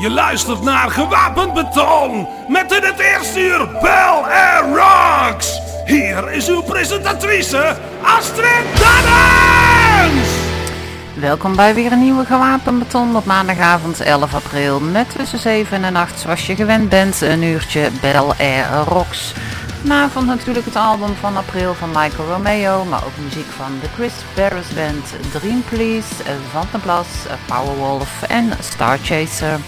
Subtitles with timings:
[0.00, 5.60] Je luistert naar Gewapend Beton met in het eerste uur Bel Air Rocks.
[5.84, 10.28] Hier is uw presentatrice Astrid Dannens.
[11.14, 14.80] Welkom bij weer een nieuwe Gewapend Beton op maandagavond 11 april.
[14.80, 19.32] Met tussen 7 en 8 zoals je gewend bent een uurtje Bel Air Rocks.
[19.80, 24.12] Vanavond natuurlijk het album van april van Michael Romeo, maar ook muziek van de Chris
[24.34, 26.14] Barris Band, Dream Please,
[26.50, 26.80] Van den
[27.46, 29.60] Powerwolf en Star Chaser.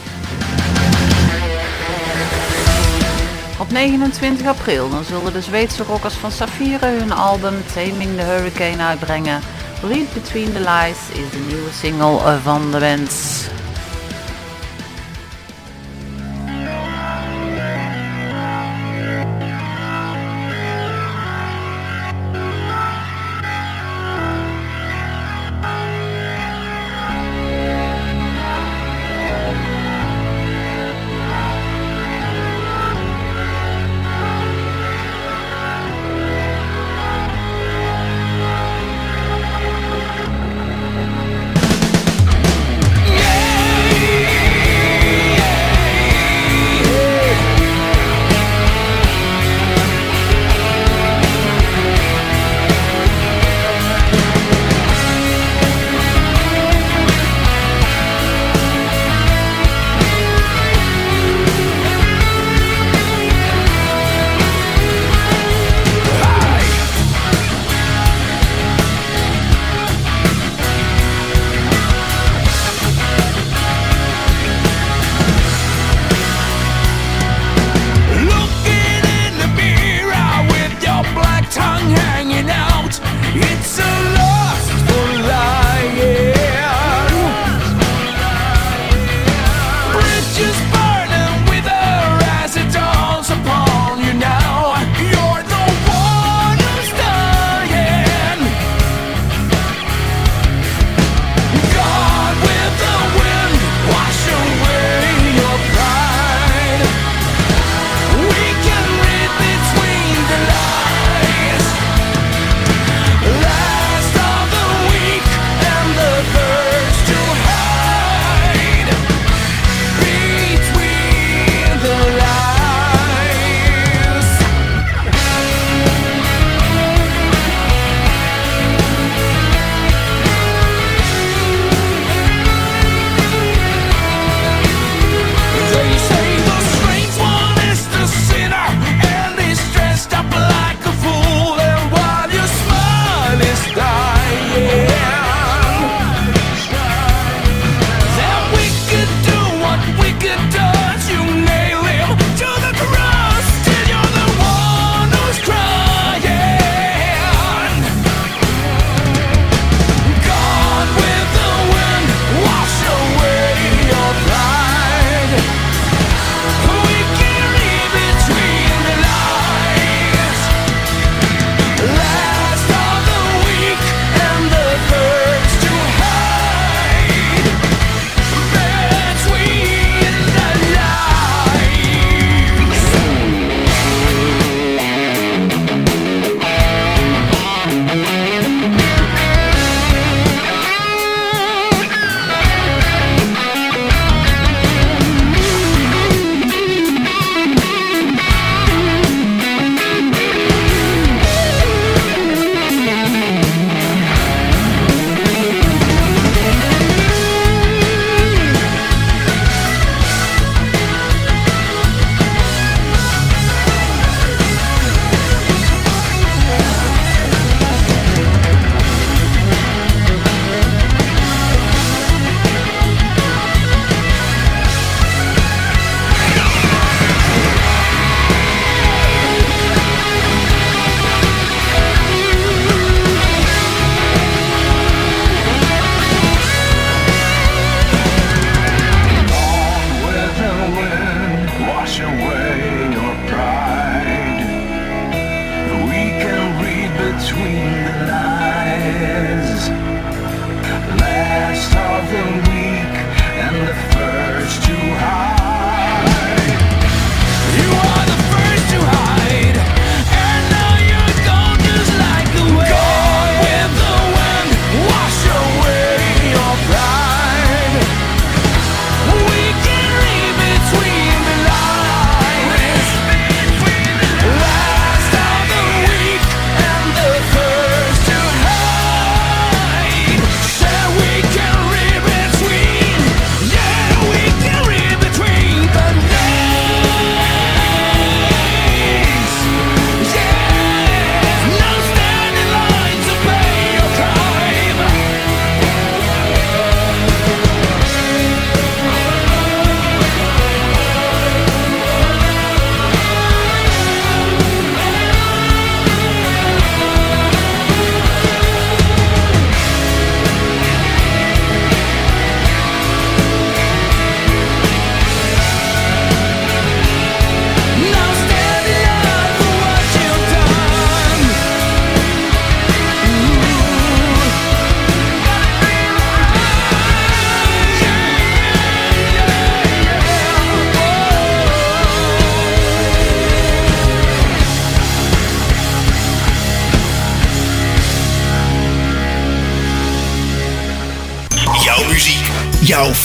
[3.58, 8.82] Op 29 april dan zullen de Zweedse rockers van Safire hun album Taming the Hurricane
[8.82, 9.40] uitbrengen.
[9.82, 13.10] Read Between the Lies is de nieuwe single van de band.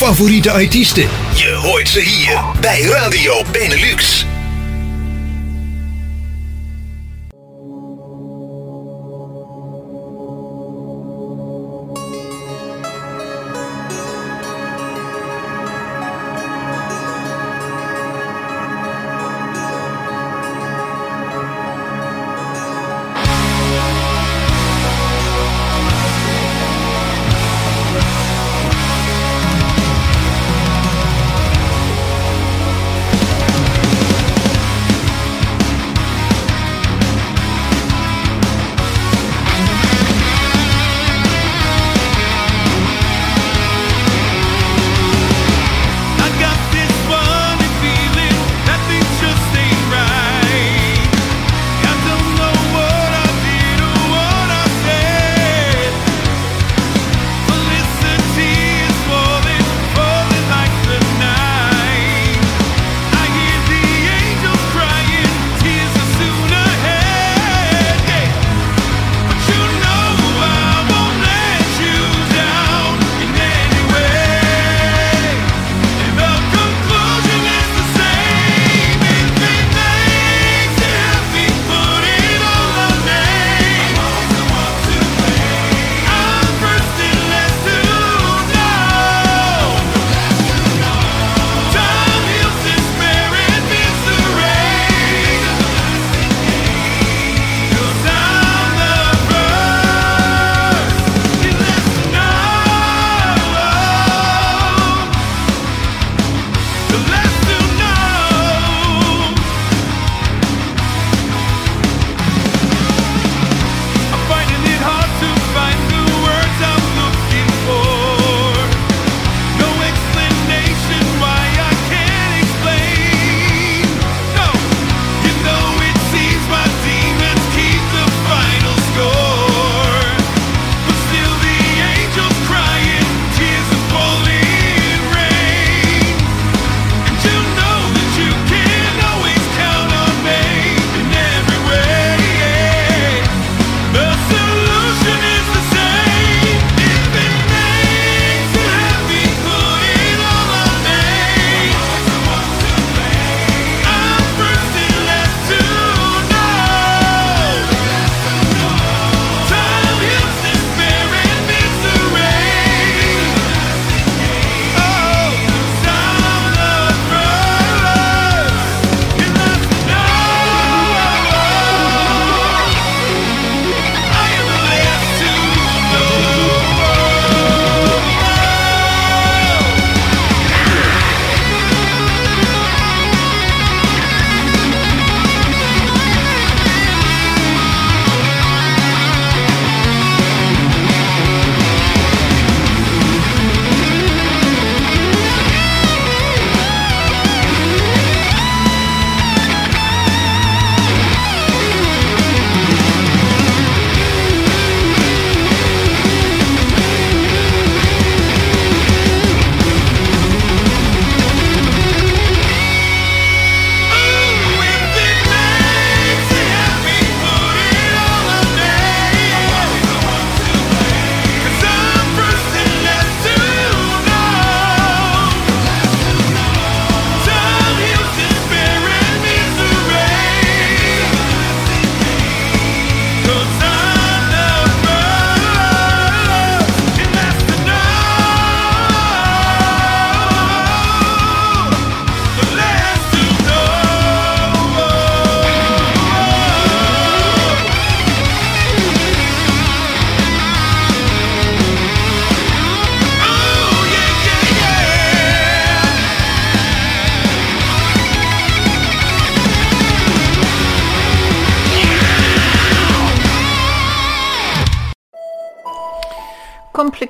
[0.07, 1.09] Favoriete artiesten.
[1.35, 4.26] Je hoort ze hier bij Radio Benelux.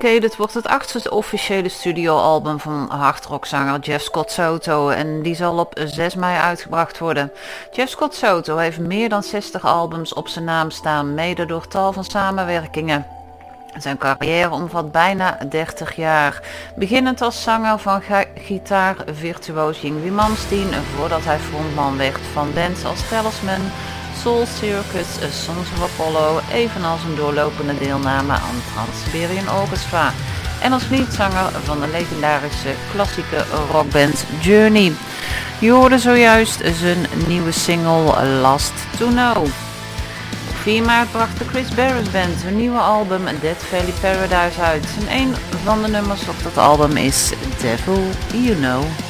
[0.07, 5.79] Complicated wordt het achtste officiële studioalbum van hardrockzanger Jeff Scott Soto en die zal op
[5.85, 7.31] 6 mei uitgebracht worden.
[7.71, 11.93] Jeff Scott Soto heeft meer dan 60 albums op zijn naam staan, mede door tal
[11.93, 13.05] van samenwerkingen.
[13.77, 16.41] Zijn carrière omvat bijna 30 jaar.
[16.75, 18.01] Beginnend als zanger van
[18.35, 23.71] gitaar-virtuoos Yngwie Malmsteen voordat hij frontman werd van bands als Talisman,
[24.27, 25.07] Soul Circus,
[25.46, 30.13] Sons of Apollo, evenals een doorlopende deelname aan Trans-Siberian Orchestra.
[30.62, 34.93] En als liedzanger van de legendarische klassieke rockband Journey.
[35.60, 39.38] Je hoorde zojuist zijn nieuwe single Last to Know.
[40.50, 44.86] Op 4 maart bracht de Chris Barris Band hun nieuwe album Dead Valley Paradise uit.
[45.00, 47.31] En een van de nummers op dat album is
[47.62, 49.06] Devil You Know.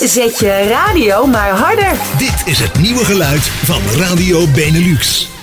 [0.00, 1.92] Zet je radio maar harder.
[2.18, 5.35] Dit is het nieuwe geluid van Radio Benelux.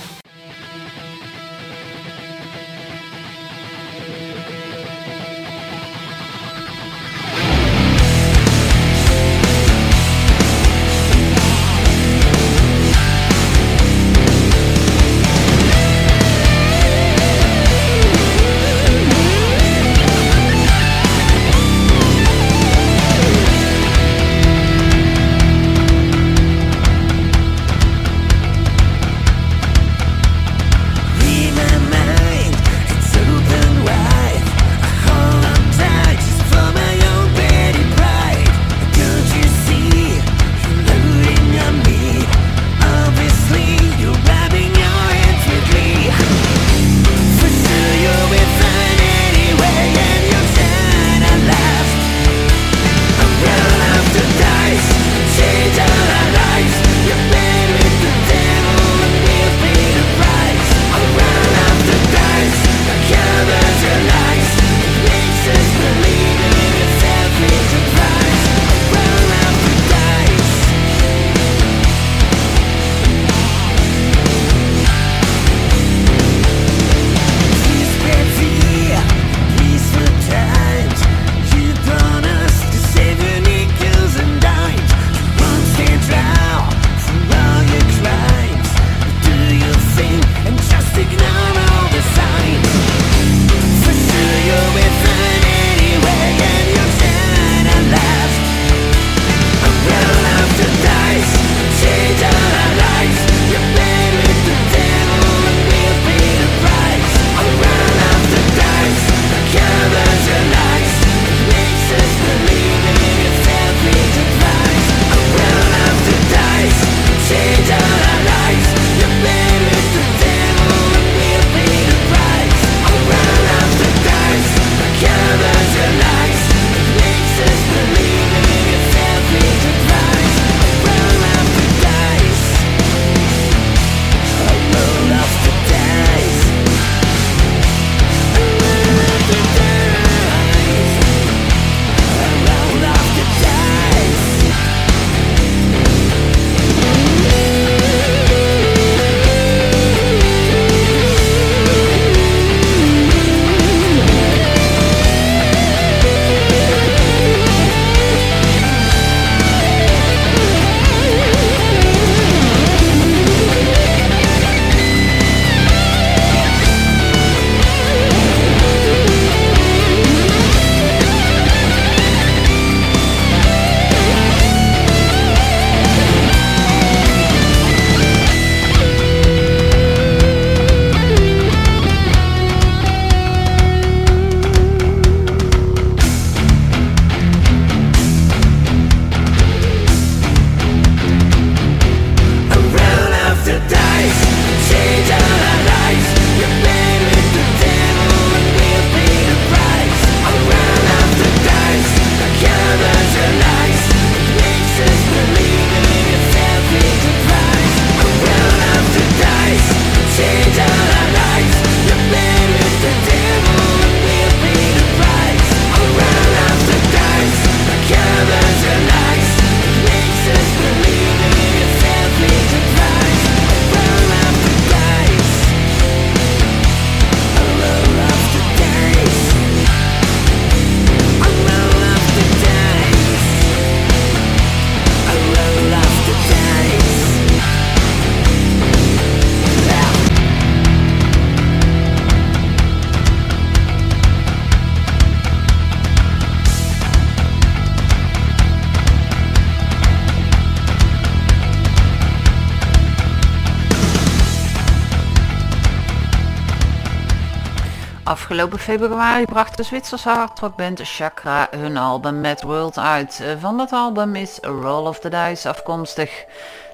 [258.44, 263.24] Afgelopen februari bracht de Zwitserse hardrockband Chakra hun album Mad World uit.
[263.40, 266.24] Van dat album is Roll of the Dice afkomstig.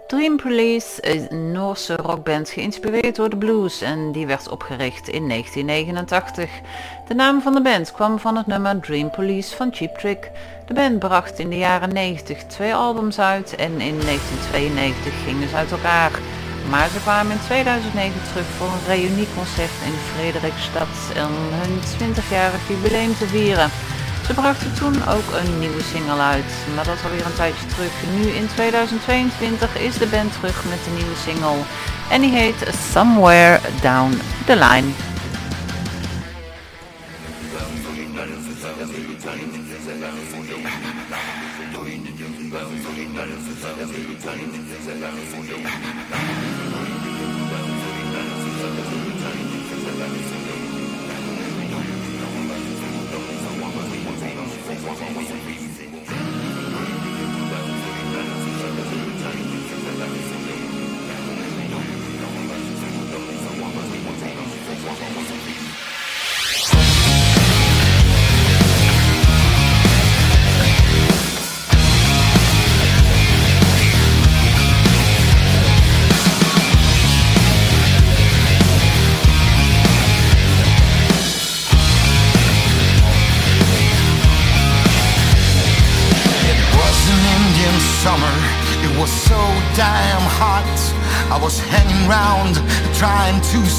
[0.07, 5.29] Dream Police is een Noorse rockband geïnspireerd door de blues en die werd opgericht in
[5.29, 6.51] 1989.
[7.09, 10.31] De naam van de band kwam van het nummer Dream Police van Cheap Trick.
[10.67, 15.57] De band bracht in de jaren 90 twee albums uit en in 1992 gingen ze
[15.57, 16.11] uit elkaar.
[16.69, 20.93] Maar ze kwamen in 2009 terug voor een reunieconcert in Frederikstad
[21.27, 23.71] om hun 20-jarig jubileum te vieren.
[24.27, 27.93] Ze brachten toen ook een nieuwe single uit, maar dat is alweer een tijdje terug.
[28.17, 31.63] Nu in 2022 is de band terug met een nieuwe single
[32.11, 34.89] en die heet Somewhere Down the Line.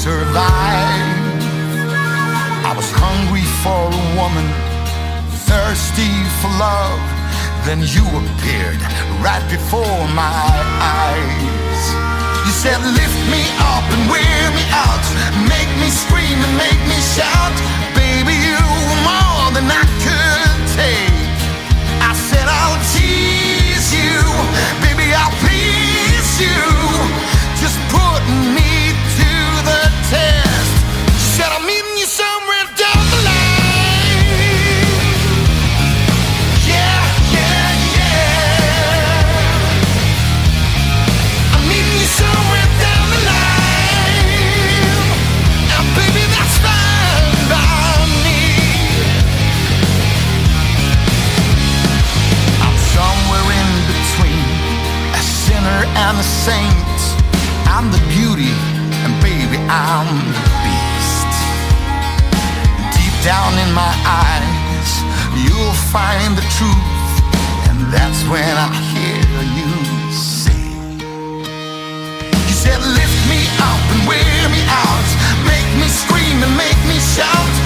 [0.02, 0.98] survive.
[2.66, 4.42] I was hungry for a woman,
[5.46, 6.10] thirsty
[6.42, 6.98] for love.
[7.62, 8.82] Then you appeared
[9.22, 10.42] right before my
[11.06, 11.82] eyes.
[12.42, 15.06] You said, Lift me up and wear me out.
[15.46, 17.54] Make me scream and make me shout.
[17.94, 21.30] Baby, you were more than I could take.
[22.02, 24.18] I said, I'll tease you.
[24.82, 26.58] Baby, I'll please you.
[27.62, 28.81] Just put me
[56.42, 56.98] Saint,
[57.70, 58.50] I'm the beauty,
[59.06, 61.30] and baby, I'm the beast.
[62.98, 64.90] Deep down in my eyes,
[65.38, 67.14] you'll find the truth,
[67.70, 69.22] and that's when I hear
[69.54, 69.70] you
[70.10, 70.66] say.
[72.26, 75.08] You said, Lift me up and wear me out,
[75.46, 77.61] make me scream and make me shout.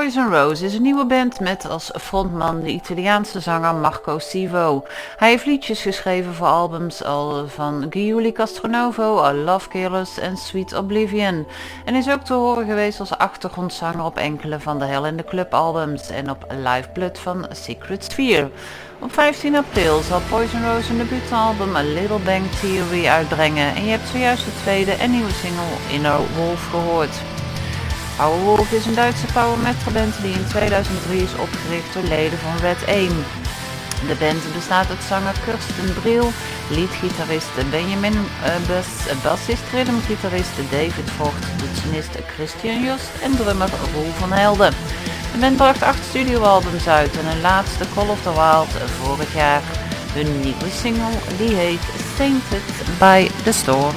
[0.00, 4.84] Poison Rose is een nieuwe band met als frontman de Italiaanse zanger Marco Sivo.
[5.16, 11.46] Hij heeft liedjes geschreven voor albums al van Giuli Castronovo, Love Killers en Sweet Oblivion.
[11.84, 15.24] En is ook te horen geweest als achtergrondzanger op enkele van de Hell in the
[15.24, 18.50] Club albums en op Live Blood van Secret Sphere.
[18.98, 23.90] Op 15 april zal Poison Rose een debuutalbum A Little Bang Theory uitbrengen en je
[23.90, 27.20] hebt zojuist de tweede en nieuwe single Inner Wolf gehoord.
[28.20, 32.56] Powerwolf is een Duitse power metal band die in 2003 is opgericht door leden van
[32.60, 33.08] Red 1.
[34.08, 36.30] De band bestaat uit zanger Kirsten Briel,
[36.68, 38.90] leadgitarist Benjamin uh, Bas,
[39.22, 44.74] bassist, rhythmgitarist David Vogt, toetsenist Christian Just en drummer Roel van Helden.
[45.32, 49.62] De band bracht acht studioalbums uit en hun laatste Call of the Wild vorig jaar.
[50.14, 51.80] Hun nieuwe single die heet
[52.16, 52.62] Sainted
[52.98, 53.94] by the Storm.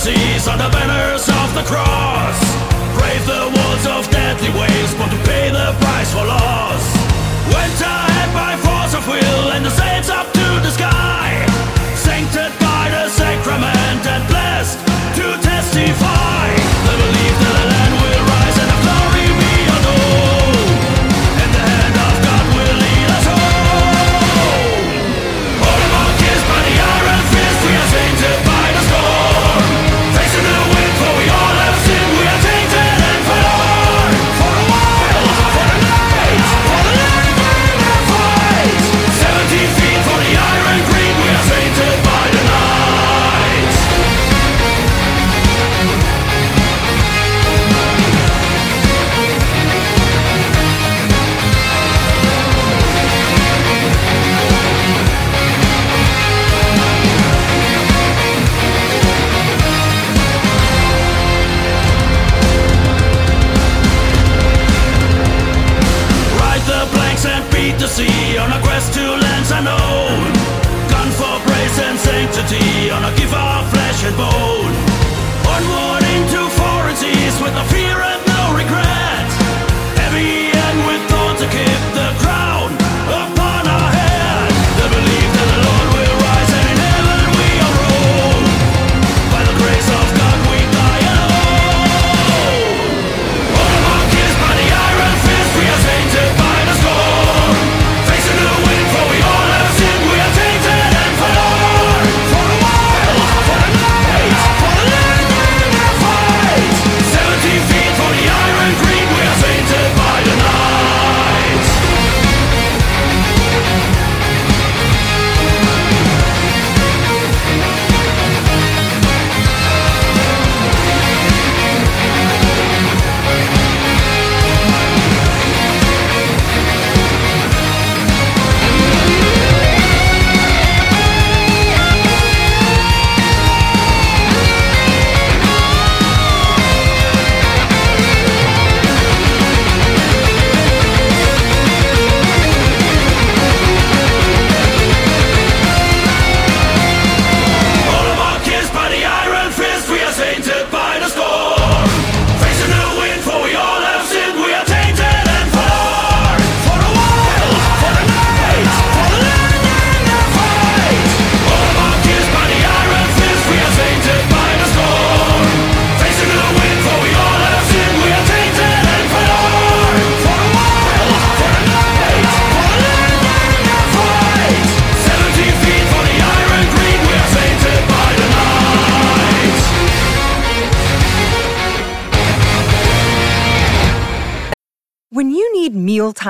[0.00, 2.38] certainties are the banners of the cross.
[2.96, 4.94] Brave the walls of deadly ways,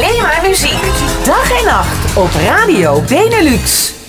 [0.00, 0.82] Alleen maar muziek.
[1.24, 3.99] Dag en nacht op Radio Benelux.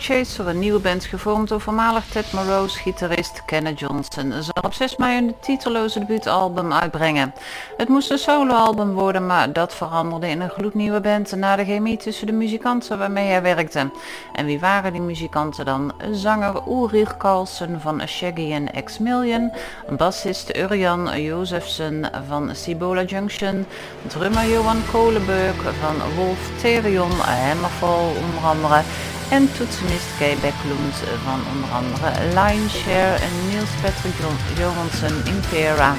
[0.00, 4.72] Star Chaser, een nieuwe band gevormd door voormalig Ted Morose gitarist Kenneth Johnson, zal op
[4.72, 7.34] 6 mei een titeloze debuutalbum uitbrengen.
[7.76, 11.96] Het moest een soloalbum worden, maar dat veranderde in een gloednieuwe band na de chemie
[11.96, 13.90] tussen de muzikanten waarmee hij werkte.
[14.32, 15.92] En wie waren die muzikanten dan?
[16.12, 19.52] Zanger Ulrich Carlsen van Shaggy and X-Million,
[19.96, 23.66] bassist Urian Jozefsen van Cibola Junction,
[24.06, 28.82] drummer Johan Kolenburg van Wolf Therion, Hammerfall onder andere
[29.30, 34.14] en toetsenist Kay Becklund van onder andere Lineshare en Niels Patrick
[34.58, 35.94] Johansson Impera.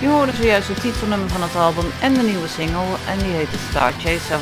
[0.00, 3.48] Je hoorde zojuist het titelnummer van het album en de nieuwe single en die heet
[3.70, 4.40] Star Chaser.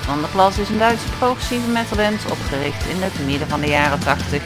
[0.00, 3.98] Van der Plas is een Duitse progressieve metalband opgericht in het midden van de jaren
[3.98, 4.42] 80.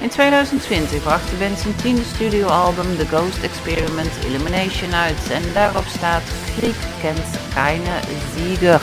[0.00, 5.86] In 2020 bracht de band zijn tiende studioalbum The Ghost Experiment Illumination uit en daarop
[5.86, 6.22] staat
[6.56, 7.94] Krieg kent keine
[8.34, 8.82] Sieger.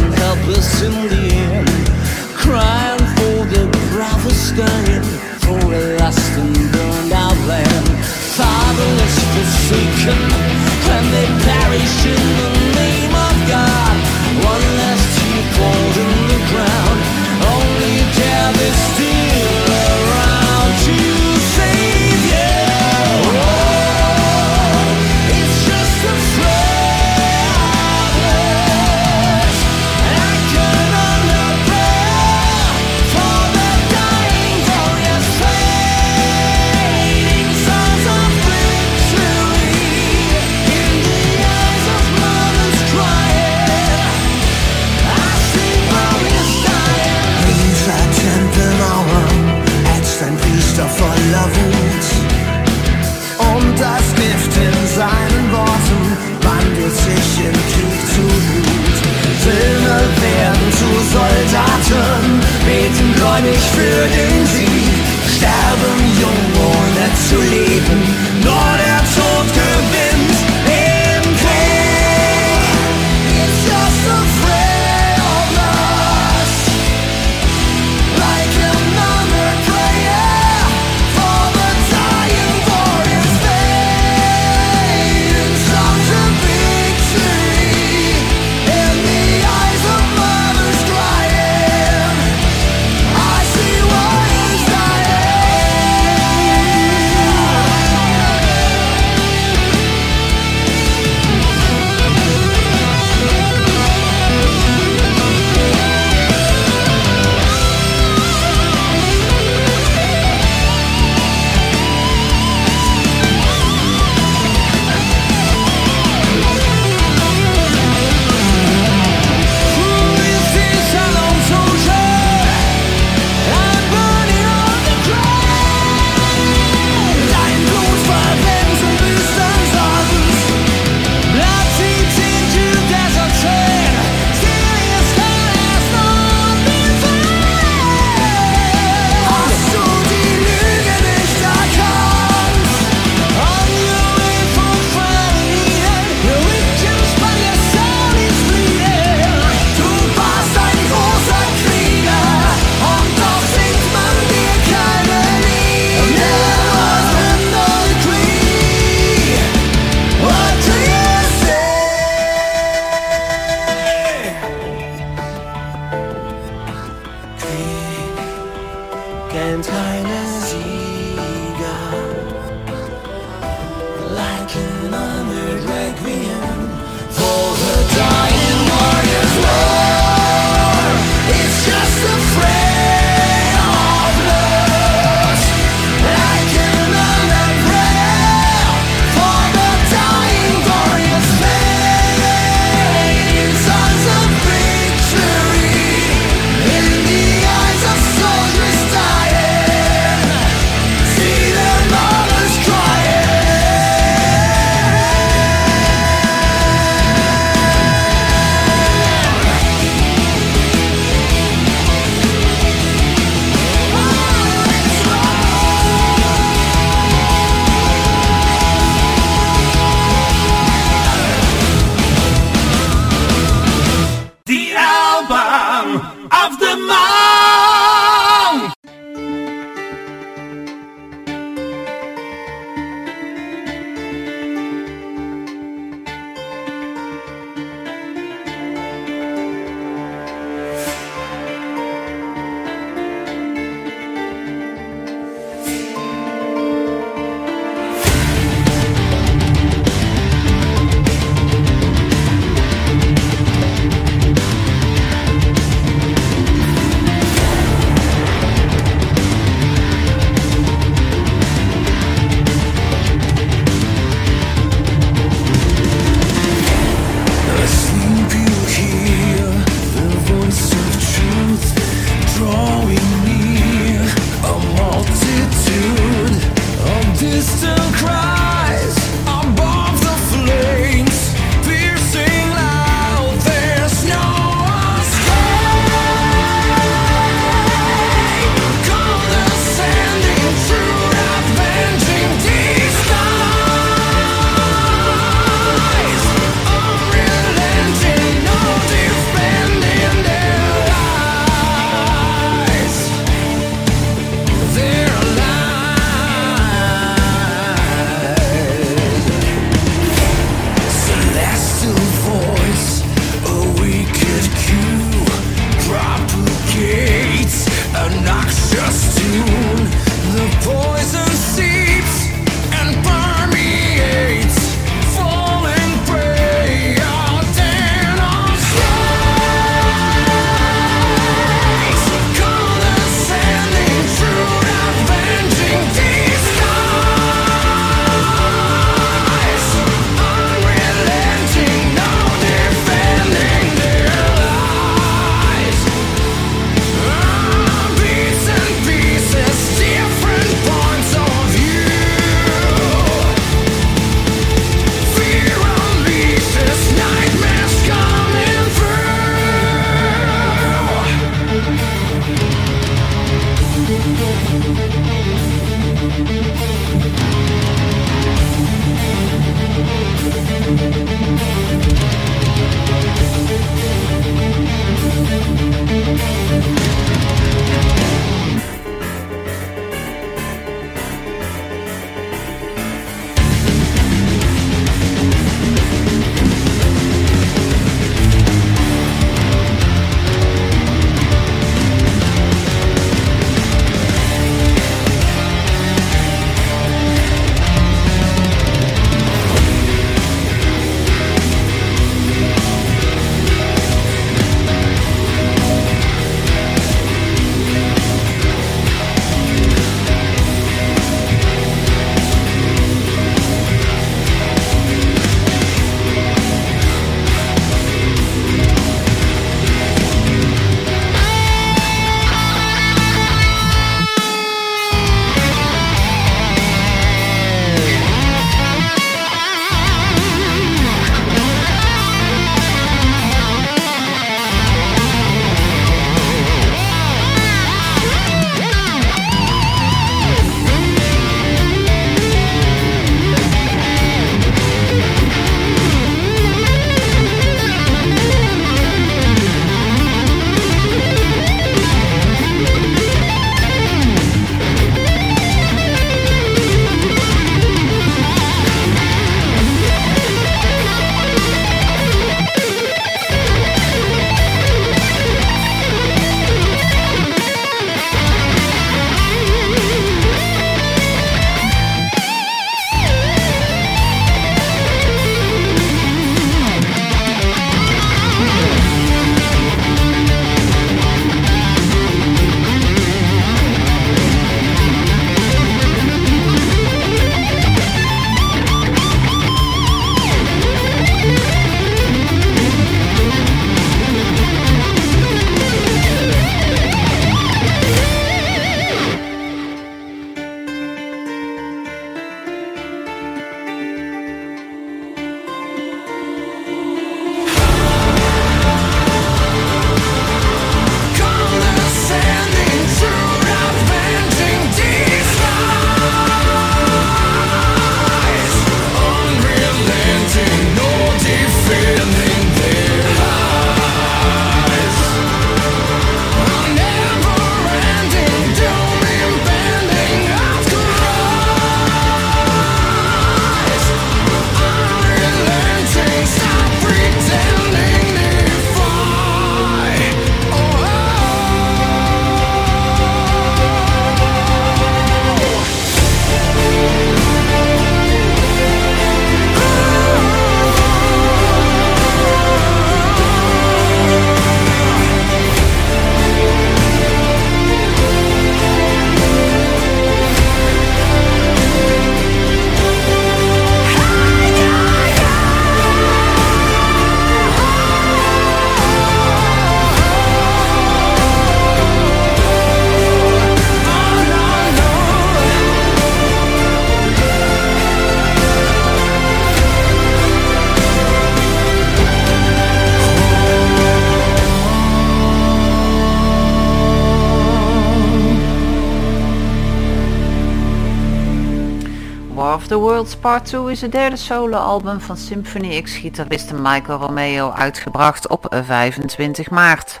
[593.32, 600.00] Part 2 is het derde soloalbum van Symphony X-gitarist Michael Romeo uitgebracht op 25 maart.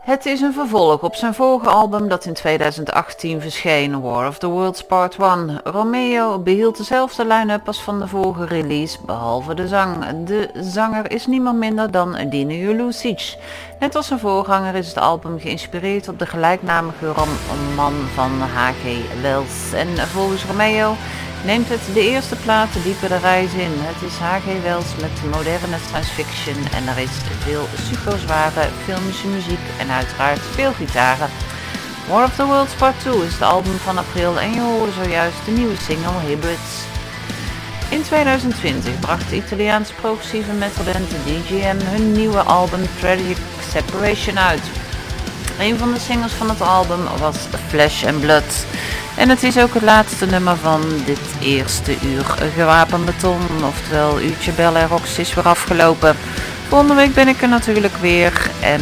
[0.00, 4.46] Het is een vervolg op zijn vorige album dat in 2018 verscheen, War of the
[4.46, 5.60] Worlds Part 1.
[5.64, 10.24] Romeo behield dezelfde line-up als van de vorige release, behalve de zang.
[10.26, 13.36] De zanger is niemand minder dan Dino Julusic.
[13.80, 19.20] Net als zijn voorganger is het album geïnspireerd op de gelijknamige roman van H.G.
[19.22, 19.72] Wells.
[19.72, 20.96] En volgens Romeo
[21.44, 23.72] neemt het de eerste plaat de reis in.
[23.76, 24.62] Het is H.G.
[24.62, 30.72] Wells met moderne science fiction en er is veel superzware filmische muziek en uiteraard veel
[30.72, 31.28] gitaren.
[32.08, 35.44] War of the Worlds Part 2 is het album van april en je hoorde zojuist
[35.44, 36.72] de nieuwe single Hybrids.
[37.90, 43.36] In 2020 bracht de Italiaanse progressieve metalband DGM hun nieuwe album Tragic
[43.72, 44.62] Separation uit.
[45.58, 47.36] Een van de singles van het album was
[47.68, 48.64] Flesh and Blood.
[49.20, 53.40] En het is ook het laatste nummer van dit eerste uur gewapend beton.
[53.64, 56.16] Oftewel, uurtje Bell en Rox is weer afgelopen.
[56.68, 58.50] Volgende week ben ik er natuurlijk weer.
[58.60, 58.80] En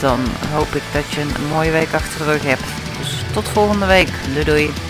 [0.00, 0.20] dan
[0.52, 2.64] hoop ik dat je een mooie week achter de rug hebt.
[2.98, 3.10] Rox.
[3.32, 4.10] Tot volgende week.
[4.32, 4.89] Doei doei.